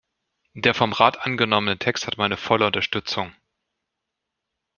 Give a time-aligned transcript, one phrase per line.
[0.55, 3.35] Der vom Rat angenommene Text hatte meine volle Unterstützung.